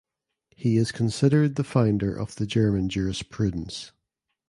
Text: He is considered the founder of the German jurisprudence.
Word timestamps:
He 0.55 0.77
is 0.77 0.91
considered 0.91 1.57
the 1.57 1.63
founder 1.63 2.15
of 2.15 2.35
the 2.37 2.47
German 2.47 2.89
jurisprudence. 2.89 3.91